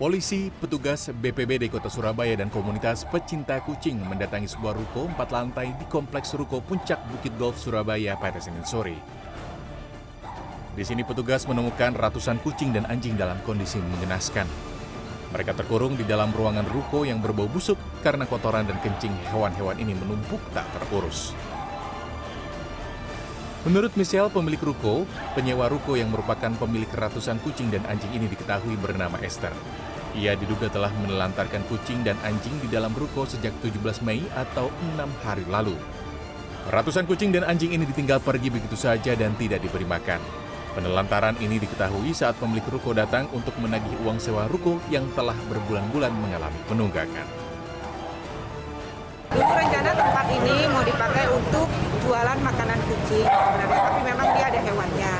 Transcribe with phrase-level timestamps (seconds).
[0.00, 5.84] Polisi, petugas BPBD Kota Surabaya dan komunitas pecinta kucing mendatangi sebuah ruko empat lantai di
[5.92, 8.96] kompleks ruko Puncak Bukit Golf Surabaya pada Senin sore.
[10.72, 14.48] Di sini petugas menemukan ratusan kucing dan anjing dalam kondisi mengenaskan.
[15.36, 19.92] Mereka terkurung di dalam ruangan ruko yang berbau busuk karena kotoran dan kencing hewan-hewan ini
[19.92, 21.36] menumpuk tak terurus.
[23.68, 25.04] Menurut Michelle, pemilik ruko,
[25.36, 29.52] penyewa ruko yang merupakan pemilik ratusan kucing dan anjing ini diketahui bernama Esther.
[30.18, 35.06] Ia diduga telah menelantarkan kucing dan anjing di dalam ruko sejak 17 Mei atau enam
[35.22, 35.78] hari lalu.
[36.66, 40.18] Ratusan kucing dan anjing ini ditinggal pergi begitu saja dan tidak diberi makan.
[40.70, 46.14] Penelantaran ini diketahui saat pemilik ruko datang untuk menagih uang sewa ruko yang telah berbulan-bulan
[46.14, 47.26] mengalami penunggakan.
[49.30, 51.66] Dulu rencana tempat ini mau dipakai untuk
[52.02, 55.14] jualan makanan kucing sebenarnya, tapi memang dia ada hewannya.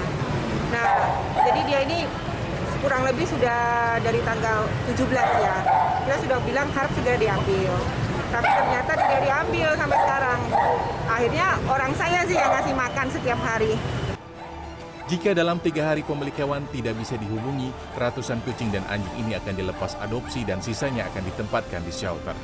[0.70, 0.91] Nah,
[1.47, 1.98] jadi dia ini
[2.81, 3.61] kurang lebih sudah
[4.00, 5.56] dari tanggal 17 ya.
[6.09, 7.72] Kita sudah bilang harap sudah diambil.
[8.31, 10.41] Tapi ternyata tidak diambil sampai sekarang.
[11.11, 13.72] Akhirnya orang saya sih yang ngasih makan setiap hari.
[15.11, 19.59] Jika dalam tiga hari pemilik hewan tidak bisa dihubungi, ratusan kucing dan anjing ini akan
[19.59, 22.39] dilepas adopsi dan sisanya akan ditempatkan di shelter.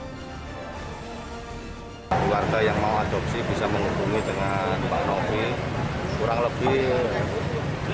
[2.11, 5.47] Warga yang mau adopsi bisa menghubungi dengan Pak Novi
[6.19, 6.91] kurang lebih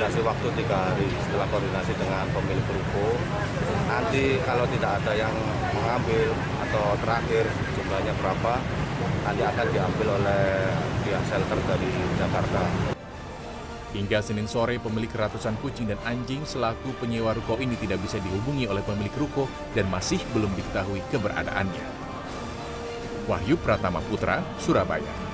[0.02, 3.14] dikasih waktu tiga hari setelah koordinasi dengan pemilik ruko.
[3.86, 5.30] Nanti kalau tidak ada yang
[5.78, 6.34] mengambil
[6.66, 7.46] atau terakhir
[7.78, 8.58] jumlahnya berapa,
[9.22, 10.74] nanti akan diambil oleh
[11.06, 11.86] pihak shelter dari
[12.18, 12.62] Jakarta.
[13.94, 18.66] Hingga Senin sore, pemilik ratusan kucing dan anjing selaku penyewa ruko ini tidak bisa dihubungi
[18.66, 21.86] oleh pemilik ruko dan masih belum diketahui keberadaannya.
[23.30, 25.31] Wahyu Pratama Putra, Surabaya.